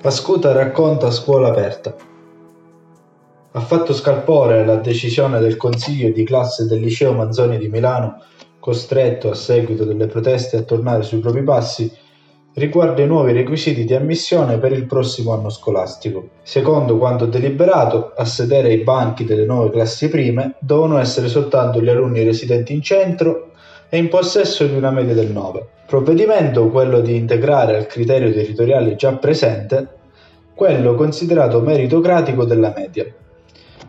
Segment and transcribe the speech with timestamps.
[0.00, 1.92] Pascuta racconta scuola aperta.
[3.50, 8.22] Ha fatto scalpore la decisione del consiglio di classe del liceo Manzoni di Milano,
[8.60, 11.92] costretto a seguito delle proteste a tornare sui propri passi,
[12.54, 16.28] riguardo i nuovi requisiti di ammissione per il prossimo anno scolastico.
[16.42, 21.88] Secondo quanto deliberato, a sedere ai banchi delle nuove classi prime devono essere soltanto gli
[21.88, 23.47] alunni residenti in centro
[23.88, 25.66] e in possesso di una media del 9.
[25.86, 29.96] Provvedimento quello di integrare al criterio territoriale già presente
[30.54, 33.06] quello considerato meritocratico della media,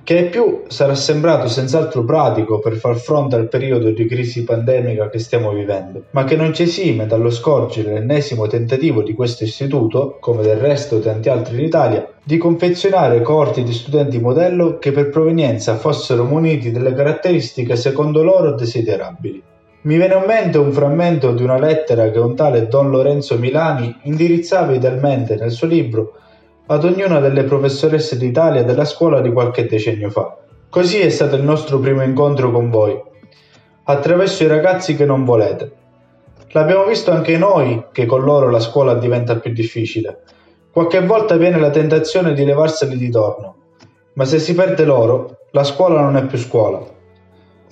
[0.03, 5.19] che più sarà sembrato senz'altro pratico per far fronte al periodo di crisi pandemica che
[5.19, 10.41] stiamo vivendo, ma che non ci esime dallo scorgere l'ennesimo tentativo di questo istituto, come
[10.41, 15.75] del resto tanti altri in Italia, di confezionare coorti di studenti modello che per provenienza
[15.75, 19.43] fossero muniti delle caratteristiche secondo loro desiderabili.
[19.81, 23.97] Mi viene in mente un frammento di una lettera che un tale Don Lorenzo Milani
[24.03, 26.17] indirizzava idealmente nel suo libro
[26.65, 30.35] ad ognuna delle professoresse d'Italia della scuola di qualche decennio fa.
[30.69, 33.01] Così è stato il nostro primo incontro con voi,
[33.83, 35.71] attraverso i ragazzi che non volete.
[36.49, 40.23] L'abbiamo visto anche noi che con loro la scuola diventa più difficile.
[40.71, 43.55] Qualche volta viene la tentazione di levarseli di torno,
[44.15, 46.97] ma se si perde loro, la scuola non è più scuola.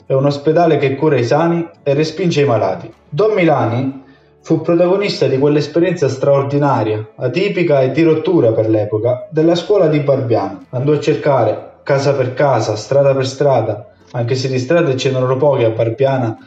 [0.08, 2.89] È un ospedale che cura i sani e respinge i malati.
[3.09, 4.05] Don Milani
[4.47, 10.63] Fu protagonista di quell'esperienza straordinaria, atipica e di rottura per l'epoca, della scuola di Barbiano.
[10.69, 15.35] Andò a cercare, casa per casa, strada per strada, anche se di strade ce n'erano
[15.35, 16.38] poche a Barbiana,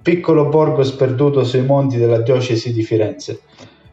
[0.00, 3.40] piccolo borgo sperduto sui monti della diocesi di Firenze.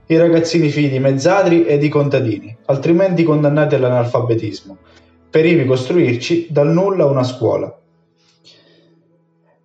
[0.06, 4.78] I ragazzini figli di mezzadri e di contadini, altrimenti condannati all'analfabetismo,
[5.30, 7.78] per ivi costruirci dal nulla una scuola.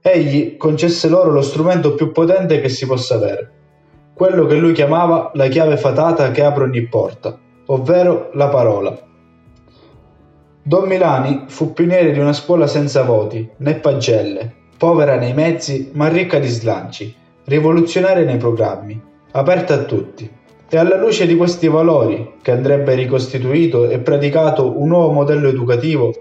[0.05, 3.51] Egli concesse loro lo strumento più potente che si possa avere,
[4.13, 8.99] quello che lui chiamava la chiave fatata che apre ogni porta, ovvero la parola.
[10.61, 16.09] Don Milani fu pioniere di una scuola senza voti né pagelle, povera nei mezzi ma
[16.09, 17.15] ricca di slanci,
[17.45, 20.29] rivoluzionaria nei programmi, aperta a tutti.
[20.69, 26.13] È alla luce di questi valori che andrebbe ricostituito e praticato un nuovo modello educativo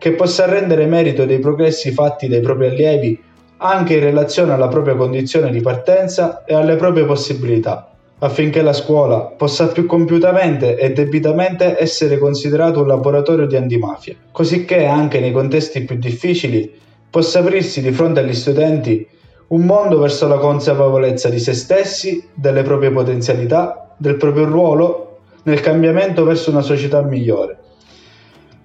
[0.00, 3.22] che possa rendere merito dei progressi fatti dai propri allievi
[3.58, 9.18] anche in relazione alla propria condizione di partenza e alle proprie possibilità, affinché la scuola
[9.18, 15.84] possa più compiutamente e debitamente essere considerato un laboratorio di antimafia, cosicché anche nei contesti
[15.84, 16.72] più difficili
[17.10, 19.06] possa aprirsi di fronte agli studenti
[19.48, 25.60] un mondo verso la consapevolezza di se stessi, delle proprie potenzialità, del proprio ruolo nel
[25.60, 27.58] cambiamento verso una società migliore,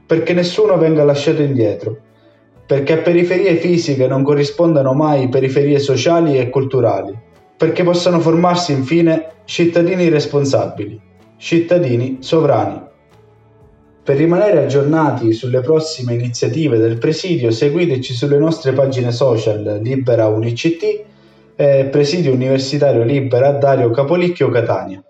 [0.05, 1.97] perché nessuno venga lasciato indietro
[2.65, 7.15] perché a periferie fisiche non corrispondano mai periferie sociali e culturali,
[7.55, 10.99] perché possano formarsi infine cittadini responsabili,
[11.37, 12.81] cittadini sovrani.
[14.03, 21.03] Per rimanere aggiornati sulle prossime iniziative del Presidio seguiteci sulle nostre pagine social Libera Unict
[21.55, 25.03] e Presidio Universitario Libera Dario Capolicchio Catania.